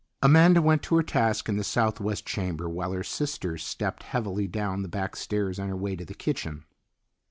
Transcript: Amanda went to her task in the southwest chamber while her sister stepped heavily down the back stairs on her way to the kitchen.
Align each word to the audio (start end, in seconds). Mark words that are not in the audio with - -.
Amanda 0.23 0.63
went 0.63 0.81
to 0.81 0.95
her 0.95 1.03
task 1.03 1.47
in 1.47 1.57
the 1.57 1.63
southwest 1.63 2.25
chamber 2.25 2.67
while 2.67 2.91
her 2.91 3.03
sister 3.03 3.55
stepped 3.59 4.01
heavily 4.01 4.47
down 4.47 4.81
the 4.81 4.87
back 4.87 5.15
stairs 5.15 5.59
on 5.59 5.67
her 5.69 5.77
way 5.77 5.95
to 5.95 6.05
the 6.05 6.15
kitchen. 6.15 6.65